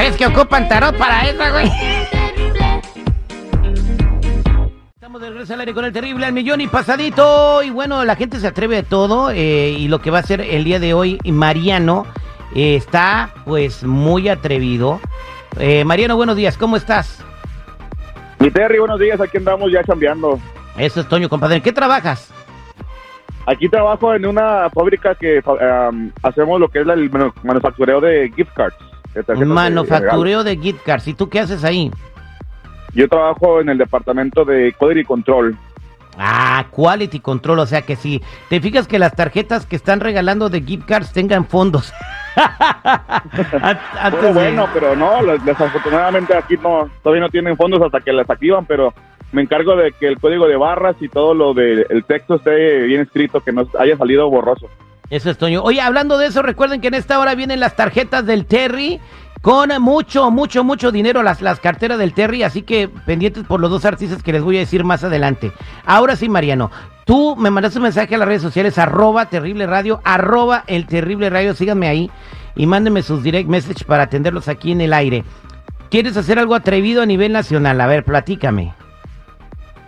[0.00, 1.70] ¿Crees que ocupan tarot para eso, güey?
[4.94, 7.62] Estamos de regreso al aire con el terrible al millón y pasadito.
[7.62, 9.30] Y bueno, la gente se atreve a todo.
[9.30, 12.06] eh, y lo que va a hacer el día de hoy, Mariano,
[12.54, 15.00] eh, está pues muy atrevido.
[15.58, 17.22] Eh, Mariano, buenos días, ¿cómo estás?
[18.38, 20.40] Mi Terry, buenos días, aquí andamos ya chambeando.
[20.78, 21.56] Eso es Toño, compadre.
[21.56, 22.32] ¿En qué trabajas?
[23.44, 28.32] Aquí trabajo en una fábrica que um, hacemos lo que es el manu- manufactureo de
[28.34, 28.76] gift cards.
[29.14, 29.44] De tarjetas de.
[29.46, 31.08] Manufactureo de gift cards.
[31.08, 31.90] ¿Y tú qué haces ahí?
[32.94, 35.56] Yo trabajo en el departamento de Quality Control.
[36.18, 40.50] Ah, quality control, o sea que si te fijas que las tarjetas que están regalando
[40.50, 41.94] de gift cards tengan fondos.
[42.34, 48.00] An- antes Bueno, de- bueno, pero no, desafortunadamente aquí no, todavía no tienen fondos hasta
[48.00, 48.92] que las activan, pero
[49.32, 52.80] me encargo de que el código de barras y todo lo del el texto esté
[52.82, 54.66] bien escrito, que no haya salido borroso.
[55.10, 55.62] Eso es Toño.
[55.62, 59.00] Oye, hablando de eso, recuerden que en esta hora vienen las tarjetas del Terry
[59.42, 63.70] con mucho, mucho, mucho dinero las, las carteras del Terry, así que pendientes por los
[63.70, 65.52] dos artistas que les voy a decir más adelante.
[65.84, 66.70] Ahora sí, Mariano,
[67.06, 71.28] tú me mandaste un mensaje a las redes sociales, arroba terrible radio, arroba el terrible
[71.28, 72.10] radio, síganme ahí
[72.54, 75.24] y mándenme sus direct message para atenderlos aquí en el aire.
[75.90, 77.80] ¿Quieres hacer algo atrevido a nivel nacional?
[77.80, 78.74] A ver, platícame.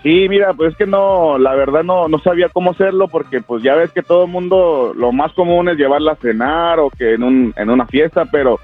[0.02, 3.62] Sí, mira, pues es que no, la verdad no, no sabía cómo hacerlo porque pues
[3.62, 7.14] ya ves que todo el mundo, lo más común es llevarla a cenar o que
[7.14, 8.58] en, un, en una fiesta, pero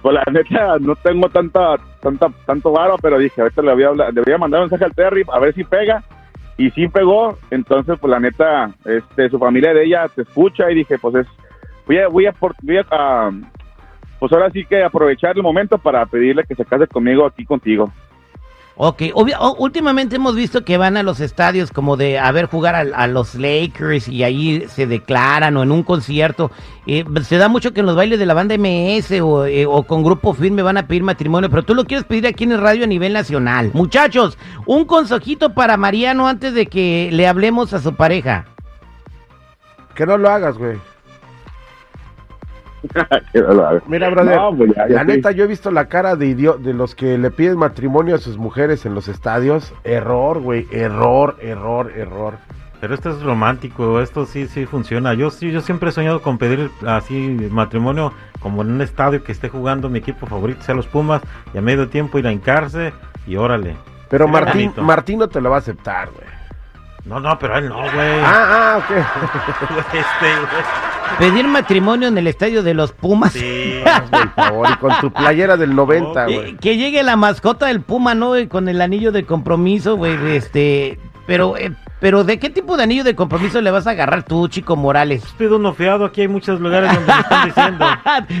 [0.00, 4.10] pues la neta no tengo tanta, tanta, tanto varo, pero dije, ahorita le voy a
[4.10, 6.02] le voy a mandar un mensaje al Terry a ver si pega
[6.56, 10.76] y sí pegó, entonces pues la neta, este, su familia de ella te escucha y
[10.76, 11.26] dije, pues es,
[11.86, 13.30] voy a, voy a, voy a, ah,
[14.18, 17.92] pues ahora sí que aprovechar el momento para pedirle que se case conmigo aquí contigo.
[18.76, 19.02] Ok,
[19.58, 23.06] últimamente hemos visto que van a los estadios como de a ver jugar a, a
[23.06, 26.50] los Lakers y ahí se declaran o en un concierto.
[26.86, 29.82] Eh, se da mucho que en los bailes de la banda MS o, eh, o
[29.82, 32.60] con grupo firme van a pedir matrimonio, pero tú lo quieres pedir aquí en el
[32.60, 33.70] radio a nivel nacional.
[33.74, 38.46] Muchachos, un consejito para Mariano antes de que le hablemos a su pareja.
[39.94, 40.78] Que no lo hagas, güey.
[43.86, 45.06] Mira, brother, No, pues ya- ya la sí.
[45.06, 48.18] neta, yo he visto la cara de idio- de los que le piden matrimonio a
[48.18, 49.72] sus mujeres en los estadios.
[49.84, 52.34] Error, güey, error, error, error.
[52.80, 55.12] Pero esto es romántico, esto sí, sí funciona.
[55.12, 59.32] Yo sí, yo siempre he soñado con pedir así matrimonio como en un estadio que
[59.32, 61.20] esté jugando mi equipo favorito, sea los Pumas,
[61.52, 62.94] y a medio tiempo ir a hincarse
[63.26, 63.76] y órale.
[64.08, 64.82] Pero Martín, bonito.
[64.82, 66.26] Martín no te lo va a aceptar, güey.
[67.04, 68.20] No, no, pero él no, güey.
[68.24, 68.96] Ah, ah, ok.
[69.94, 70.89] Este, güey.
[71.18, 73.32] Pedir matrimonio en el estadio de los Pumas.
[73.32, 73.80] Sí.
[73.84, 76.56] Hazme el favor, y con tu playera del 90, Eh, güey.
[76.56, 78.28] que llegue la mascota del Puma, ¿no?
[78.28, 78.46] güey?
[78.48, 80.16] Con el anillo de compromiso, güey.
[80.36, 84.22] Este, pero, eh, pero ¿de qué tipo de anillo de compromiso le vas a agarrar
[84.22, 85.22] tú, Chico Morales?
[85.38, 87.84] Pido uno fiado, aquí hay muchos lugares donde me están diciendo.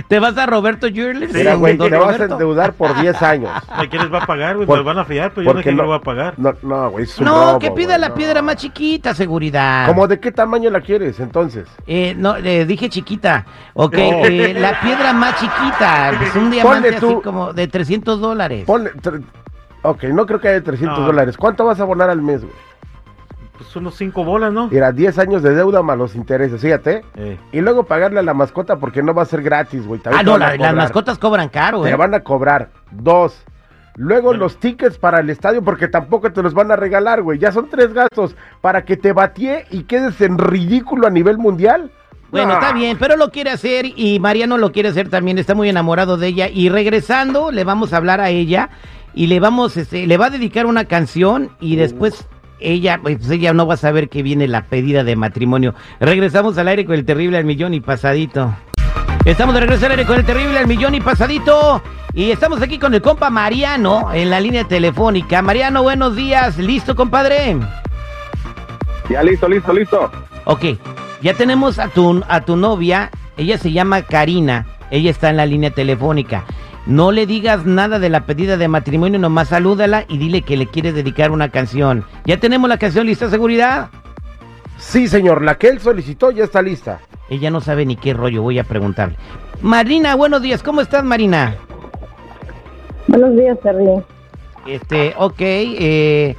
[0.08, 1.32] ¿Te vas a Roberto Jurles?
[1.32, 3.50] Mira, güey, te vas a endeudar por 10 años.
[3.68, 4.66] ¿A quién les va a pagar, güey?
[4.68, 6.00] Me lo van a fiar, pero yo no porque sé quién no- lo va a
[6.00, 6.34] pagar.
[6.38, 8.14] No, no, güey, es un No, robo, que pida güey, la no.
[8.14, 9.86] piedra más chiquita, seguridad.
[9.86, 11.68] ¿Cómo de qué tamaño la quieres, entonces?
[11.86, 13.44] Eh, no, le dije chiquita.
[13.74, 14.00] Ok, No.
[14.26, 16.10] eh, la piedra más chiquita.
[16.22, 18.64] Es un diamante tú- así como de 300 dólares.
[18.66, 18.90] Ponle...
[19.82, 21.06] Ok, no creo que haya 300 No.
[21.06, 21.36] dólares.
[21.38, 22.52] ¿Cuánto vas a abonar al mes, güey?
[23.60, 24.68] Pues unos cinco bolas, ¿no?
[24.68, 27.04] Mira, 10 años de deuda más los intereses, fíjate.
[27.14, 30.00] Eh, Y luego pagarle a la mascota porque no va a ser gratis, güey.
[30.06, 31.94] Ah, no, la- las mascotas cobran caro, Te ¿eh?
[31.94, 32.70] van a cobrar.
[32.90, 33.44] Dos.
[33.96, 34.44] Luego Bueno.
[34.44, 37.38] los tickets para el estadio porque tampoco te los van a regalar, güey.
[37.38, 41.90] Ya son tres gastos para que te batee y quedes en ridículo a nivel mundial.
[42.30, 42.54] Bueno, No.
[42.54, 46.16] está bien, pero lo quiere hacer y Mariano lo quiere hacer también, está muy enamorado
[46.16, 48.70] de ella y regresando le vamos a hablar a ella
[49.12, 52.26] y le vamos, este, le va a dedicar una canción y después
[52.60, 55.74] ella, pues ella no va a saber que viene la pedida de matrimonio.
[55.98, 58.54] Regresamos al aire con el terrible al millón y pasadito.
[59.24, 61.82] Estamos de regreso al aire con el terrible al millón y pasadito
[62.14, 65.42] y estamos aquí con el compa Mariano en la línea telefónica.
[65.42, 67.56] Mariano, buenos días, ¿listo compadre?
[69.08, 70.10] Ya listo, listo, listo.
[70.44, 70.64] Ok,
[71.22, 75.46] ya tenemos a tu, a tu novia, ella se llama Karina, ella está en la
[75.46, 76.44] línea telefónica.
[76.86, 80.66] No le digas nada de la pedida de matrimonio, nomás salúdala y dile que le
[80.66, 82.04] quieres dedicar una canción.
[82.24, 83.90] Ya tenemos la canción lista, seguridad.
[84.78, 87.00] Sí, señor, la que él solicitó ya está lista.
[87.28, 89.16] Ella no sabe ni qué rollo, voy a preguntarle.
[89.60, 91.54] Marina, buenos días, ¿cómo estás Marina?
[93.06, 94.02] Buenos días, Terry.
[94.66, 96.36] Este, ok, eh,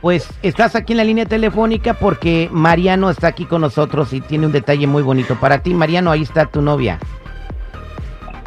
[0.00, 4.46] pues estás aquí en la línea telefónica porque Mariano está aquí con nosotros y tiene
[4.46, 5.72] un detalle muy bonito para ti.
[5.74, 6.98] Mariano, ahí está tu novia.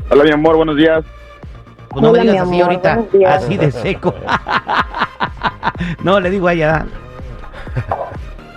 [0.09, 1.03] Hola, mi amor, buenos días.
[1.91, 2.99] Pues no me digas así amor, ahorita,
[3.29, 4.13] así de seco.
[6.03, 6.85] no, le digo a ella.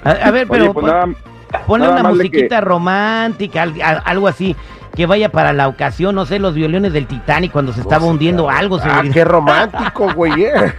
[0.04, 1.06] A, a ver, pero Oye, pues pon- nada,
[1.66, 4.54] ponle nada una musiquita romántica, al- a- algo así.
[4.94, 8.48] que vaya para la ocasión, no sé, los violines del Titanic cuando se estaba hundiendo
[8.48, 8.76] algo.
[8.76, 9.12] Ah, seguridad.
[9.14, 10.44] qué romántico, güey.
[10.44, 10.52] eh.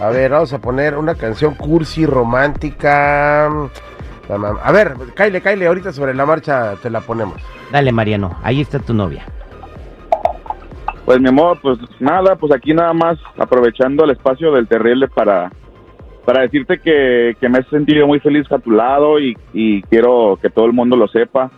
[0.00, 3.46] A ver, vamos a poner una canción cursi, romántica.
[3.46, 7.36] A ver, Kyle, Kyle, ahorita sobre la marcha te la ponemos.
[7.72, 9.24] Dale, Mariano, ahí está tu novia.
[11.06, 15.52] Pues mi amor, pues nada, pues aquí nada más aprovechando el espacio del terrible para,
[16.24, 20.36] para decirte que, que me he sentido muy feliz a tu lado y, y quiero
[20.42, 21.48] que todo el mundo lo sepa,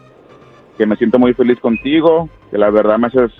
[0.76, 3.32] que me siento muy feliz contigo, que la verdad me haces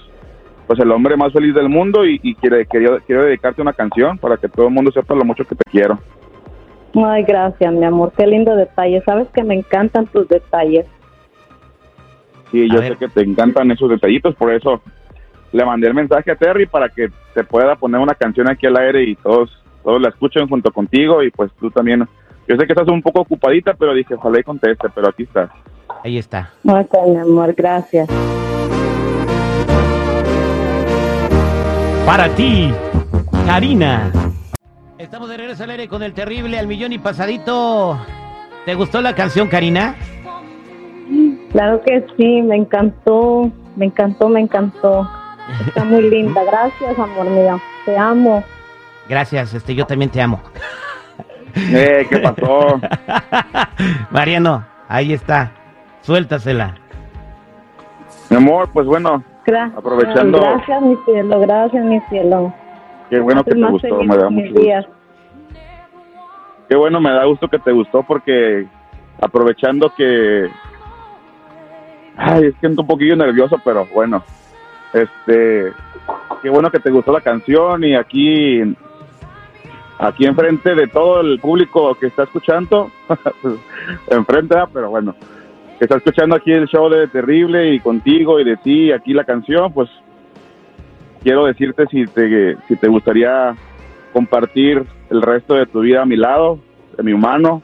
[0.67, 4.17] pues el hombre más feliz del mundo y, y quiero, quiero, quiero dedicarte una canción
[4.17, 5.99] para que todo el mundo sepa lo mucho que te quiero.
[6.95, 8.13] Ay, gracias, mi amor.
[8.17, 9.03] Qué lindo detalle.
[9.03, 10.87] Sabes que me encantan tus detalles.
[12.51, 12.93] Sí, A yo ver.
[12.93, 14.81] sé que te encantan esos detallitos, por eso
[15.53, 18.77] le mandé el mensaje a Terry para que te pueda poner una canción aquí al
[18.77, 19.51] aire y todos
[19.83, 22.07] todos la escuchen junto contigo y pues tú también.
[22.47, 25.51] Yo sé que estás un poco ocupadita, pero dije, ojalá y conteste, pero aquí estás.
[26.05, 26.51] Ahí está.
[26.65, 28.09] Ok, mi amor, gracias.
[32.07, 32.73] Para ti,
[33.47, 34.11] Karina.
[34.99, 37.99] Estamos de regreso al aire con el terrible al millón y pasadito.
[38.65, 39.95] ¿Te gustó la canción, Karina?
[41.53, 45.09] Claro que sí, me encantó, me encantó, me encantó.
[45.67, 46.43] Está muy linda.
[46.45, 47.61] Gracias, amor mío.
[47.85, 48.45] Te amo.
[49.09, 50.41] Gracias, este, yo también te amo.
[51.55, 52.81] Eh, ¿qué pasó?
[54.11, 55.51] Mariano, ahí está.
[56.03, 56.75] Suéltasela.
[58.31, 61.41] Mi amor, pues bueno, Gra- Aprovechando- Gracias, mi cielo.
[61.41, 62.53] Gracias, mi cielo.
[63.09, 64.61] qué bueno que te gustó, me da mucho gusto.
[64.61, 64.87] días.
[66.69, 68.67] Qué bueno, me da gusto que te gustó porque
[69.23, 70.51] aprovechando que...
[72.19, 74.23] Ay, es que ando un poquillo nervioso, pero bueno.
[74.93, 75.73] Este,
[76.43, 78.61] qué bueno que te gustó la canción y aquí,
[79.99, 82.91] aquí enfrente de todo el público que está escuchando,
[84.11, 85.15] enfrente, pero bueno,
[85.79, 89.25] que está escuchando aquí el show de Terrible y contigo y de ti, aquí la
[89.25, 89.89] canción, pues
[91.23, 93.55] quiero decirte si te, si te gustaría
[94.13, 96.59] compartir el resto de tu vida a mi lado,
[96.97, 97.63] de mi humano,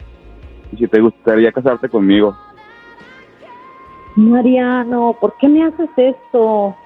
[0.72, 2.36] y si te gustaría casarte conmigo.
[4.16, 6.76] Mariano, ¿por qué me haces esto?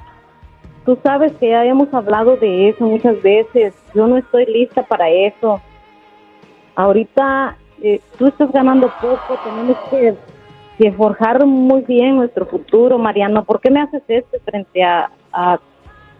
[0.88, 3.74] Tú sabes que ya hemos hablado de eso muchas veces.
[3.94, 5.60] Yo no estoy lista para eso.
[6.74, 10.14] Ahorita eh, tú estás ganando poco, tenemos que,
[10.78, 13.44] que forjar muy bien nuestro futuro, Mariano.
[13.44, 15.58] ¿Por qué me haces esto frente a, a,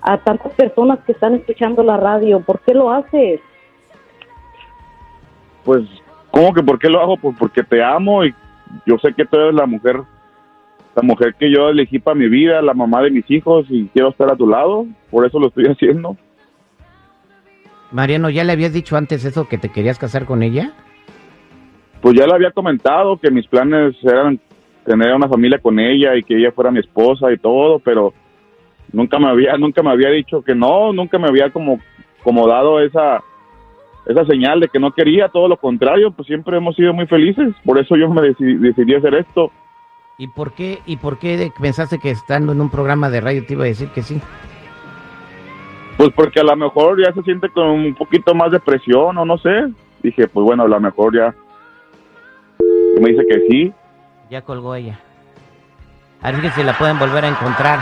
[0.03, 2.41] a tantas personas que están escuchando la radio?
[2.41, 3.41] ¿Por qué lo haces?
[5.65, 5.89] Pues,
[6.31, 7.17] ¿cómo que por qué lo hago?
[7.17, 8.35] Pues porque te amo y
[8.85, 10.03] yo sé que tú eres la mujer,
[10.99, 14.09] la mujer que yo elegí para mi vida, la mamá de mis hijos y quiero
[14.09, 16.17] estar a tu lado, por eso lo estoy haciendo.
[17.93, 20.73] Mariano, ¿ya le habías dicho antes eso que te querías casar con ella?
[22.01, 24.41] Pues ya le había comentado que mis planes eran
[24.85, 28.13] tener una familia con ella y que ella fuera mi esposa y todo, pero
[28.93, 31.79] nunca me había nunca me había dicho que no, nunca me había como
[32.25, 33.21] como dado esa
[34.07, 37.55] esa señal de que no quería, todo lo contrario, pues siempre hemos sido muy felices,
[37.65, 39.53] por eso yo me deci- decidí hacer esto.
[40.21, 43.47] ¿Y por qué, y por qué de- pensaste que estando en un programa de radio
[43.47, 44.21] te iba a decir que sí?
[45.97, 49.25] Pues porque a lo mejor ya se siente con un poquito más de presión o
[49.25, 49.69] no sé.
[50.03, 51.33] Dije, pues bueno, a lo mejor ya
[53.01, 53.73] me dice que sí.
[54.29, 54.99] Ya colgó ella.
[56.23, 57.79] A ver si la pueden volver a encontrar.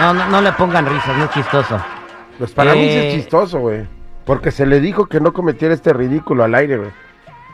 [0.00, 1.80] No, no, no le pongan risas, no es chistoso.
[2.38, 3.86] Pues para mí sí Eh, es chistoso, güey.
[4.24, 6.90] Porque se le dijo que no cometiera este ridículo al aire, güey.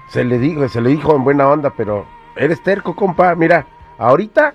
[0.08, 3.34] Se le dijo, se le dijo en buena onda, pero eres terco, compa.
[3.34, 3.66] Mira,
[3.98, 4.54] ahorita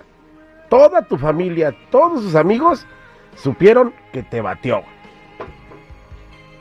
[0.70, 2.86] toda tu familia, todos sus amigos
[3.36, 4.84] supieron que te batió.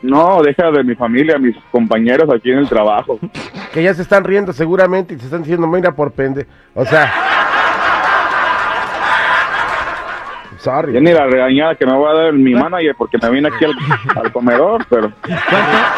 [0.01, 3.19] No, deja de mi familia, mis compañeros aquí en el trabajo.
[3.73, 6.47] Que ya se están riendo seguramente y se están diciendo, mira por pende.
[6.73, 7.13] O sea.
[10.57, 10.93] Sorry.
[10.93, 13.65] Ya ni la regañada que me va a dar mi manager porque me vine aquí
[13.65, 13.75] al,
[14.17, 15.45] al comedor, pero ¿Cuánto,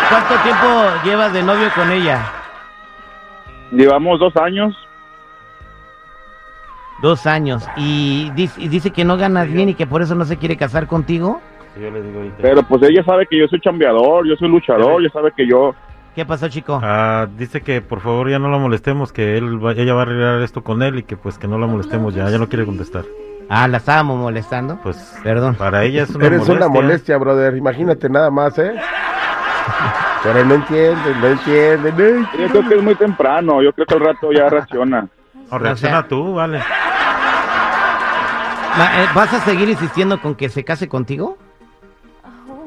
[0.09, 0.67] cuánto tiempo
[1.05, 2.19] llevas de novio con ella?
[3.71, 4.75] llevamos dos años.
[7.01, 7.67] Dos años.
[7.77, 10.55] Y dice, y dice que no ganas bien y que por eso no se quiere
[10.58, 11.41] casar contigo.
[11.79, 12.38] Yo le digo ahorita.
[12.41, 15.74] Pero pues ella sabe que yo soy chambeador, yo soy luchador, ella sabe que yo...
[16.13, 16.79] ¿Qué pasó, chico?
[16.84, 20.03] Ah, dice que por favor ya no la molestemos, que él va- ella va a
[20.03, 22.65] arreglar esto con él y que pues que no la molestemos ya, ya no quiere
[22.65, 23.05] contestar.
[23.50, 24.77] Ah, la estábamos molestando.
[24.84, 25.55] Pues Perdón.
[25.55, 26.55] para ella es una Eres molestia.
[26.67, 27.55] una molestia, brother.
[27.55, 28.74] Imagínate nada más, ¿eh?
[30.24, 31.91] Pero no entiende, no entiende.
[31.93, 35.08] no Yo creo que es muy temprano, yo creo que al rato ya reacciona.
[35.50, 36.60] O reacciona O sea- tú, vale.
[38.77, 41.37] Eh, ¿Vas a seguir insistiendo con que se case contigo?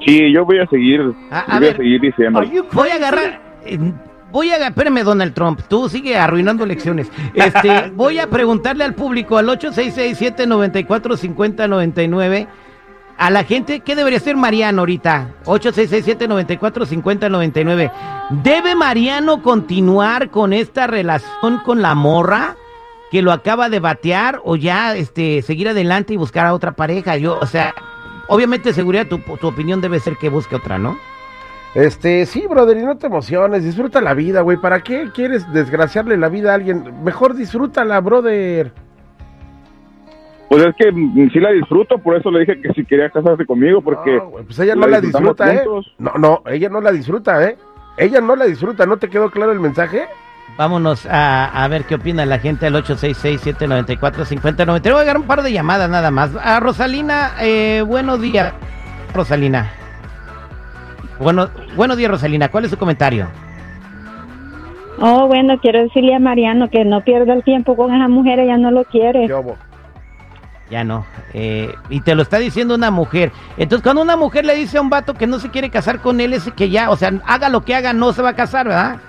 [0.04, 2.42] Sí, yo voy a seguir, Ah, a voy a seguir diciendo.
[2.72, 3.40] Voy a agarrar.
[3.64, 3.78] eh,
[4.30, 7.10] voy a, espérame Donald Trump, tú sigue arruinando elecciones.
[7.32, 12.46] Este, voy a preguntarle al público al 866-794-5099
[13.16, 15.28] a la gente qué debería hacer Mariano ahorita.
[15.44, 17.92] 866-794-5099.
[18.42, 22.56] ¿Debe Mariano continuar con esta relación con la morra
[23.14, 27.16] que lo acaba de batear o ya este seguir adelante y buscar a otra pareja?
[27.16, 27.72] Yo, o sea,
[28.26, 30.98] obviamente seguridad tu, tu opinión debe ser que busque otra, ¿no?
[31.76, 34.56] Este, sí, brother, y no te emociones, disfruta la vida, güey.
[34.56, 37.04] ¿Para qué quieres desgraciarle la vida a alguien?
[37.04, 38.72] Mejor disfrútala, brother.
[40.48, 40.90] Pues es que
[41.32, 44.16] sí la disfruto, por eso le dije que si quería casarse conmigo, porque...
[44.16, 45.62] No, pues ella no la disfruta, ¿eh?
[45.64, 45.94] juntos.
[45.98, 47.56] No, no, ella no la disfruta, ¿eh?
[47.96, 50.08] Ella no la disfruta, ¿no te quedó claro el mensaje?
[50.56, 54.82] Vámonos a, a ver qué opina la gente al 866-794-5099.
[54.82, 56.30] Voy a agarrar un par de llamadas nada más.
[56.36, 58.54] A Rosalina, eh, buenos días,
[59.12, 59.72] Rosalina.
[61.18, 62.50] Bueno, buenos días, Rosalina.
[62.50, 63.26] ¿Cuál es su comentario?
[65.00, 68.56] Oh, bueno, quiero decirle a Mariano que no pierda el tiempo con esa mujer, ella
[68.56, 69.28] no lo quiere.
[70.70, 71.04] Ya no.
[71.32, 73.32] Eh, y te lo está diciendo una mujer.
[73.56, 76.20] Entonces, cuando una mujer le dice a un vato que no se quiere casar con
[76.20, 78.68] él, es que ya, o sea, haga lo que haga, no se va a casar,
[78.68, 79.00] ¿verdad?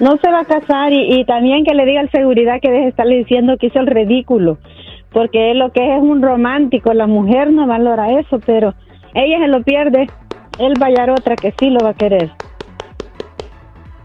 [0.00, 2.82] No se va a casar y, y también que le diga al seguridad que deje
[2.84, 4.58] de estarle diciendo que hizo el ridículo,
[5.12, 8.74] porque él lo que es es un romántico, la mujer no valora eso, pero
[9.14, 10.08] ella se lo pierde,
[10.58, 12.32] él va a hallar otra que sí lo va a querer.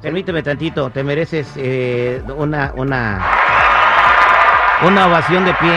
[0.01, 3.19] Permíteme tantito, te mereces eh, una, una,
[4.88, 5.72] una ovación de pie.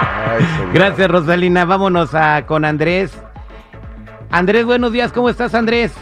[0.00, 0.44] Ay.
[0.74, 1.64] Gracias, Rosalina.
[1.64, 3.18] Vámonos a, con Andrés.
[4.30, 5.12] Andrés, buenos días.
[5.12, 5.96] ¿Cómo estás, Andrés?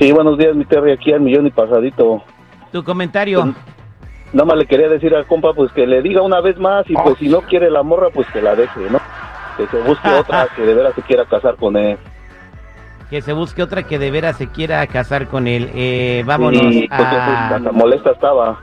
[0.00, 2.22] Sí, buenos días, mi Terry, aquí al millón y pasadito.
[2.72, 3.54] Tu comentario.
[4.32, 6.94] Nada más le quería decir al compa, pues que le diga una vez más y
[6.94, 8.98] pues si no quiere la morra, pues que la deje, ¿no?
[9.58, 11.98] Que se busque otra que de veras se quiera casar con él.
[13.10, 15.70] Que se busque otra que de veras se quiera casar con él.
[15.74, 17.56] Eh, vámonos Y, pues, a...
[17.56, 18.58] hasta molesta estaba.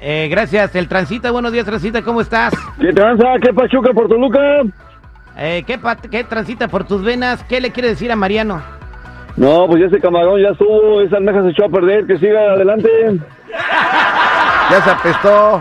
[0.00, 1.32] Eh, gracias, el Transita.
[1.32, 2.00] Buenos días, Transita.
[2.02, 2.54] ¿Cómo estás?
[2.78, 3.24] ¿Qué tranza?
[3.42, 4.38] ¿Qué pachuca por Toluca?
[5.36, 7.42] Eh, ¿qué, ¿Qué transita por tus venas?
[7.44, 8.62] ¿Qué le quiere decir a Mariano?
[9.36, 12.52] No, pues ya ese camarón ya estuvo, esa almeja se echó a perder, que siga
[12.52, 12.88] adelante.
[14.70, 15.60] Ya se apestó.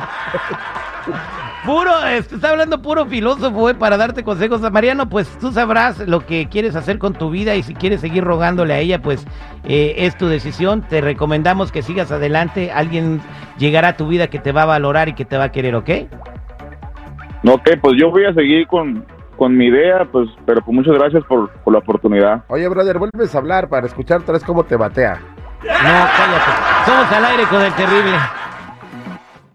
[1.66, 4.62] Puro, está hablando puro filósofo, eh, para darte consejos.
[4.72, 8.24] Mariano, pues tú sabrás lo que quieres hacer con tu vida y si quieres seguir
[8.24, 9.28] rogándole a ella, pues
[9.68, 10.82] eh, es tu decisión.
[10.82, 12.72] Te recomendamos que sigas adelante.
[12.72, 13.22] Alguien
[13.60, 15.76] llegará a tu vida que te va a valorar y que te va a querer,
[15.76, 15.90] ¿ok?
[17.44, 19.06] No, ok, pues yo voy a seguir con,
[19.42, 22.44] con mi idea, pues, pero pues muchas gracias por, por la oportunidad.
[22.48, 25.20] Oye, brother, vuelves a hablar para escuchar otra vez cómo te batea.
[25.64, 26.86] No, cállate.
[26.86, 28.18] Somos al aire con el terrible.